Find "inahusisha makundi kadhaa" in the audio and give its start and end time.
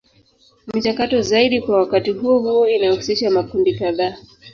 2.69-4.17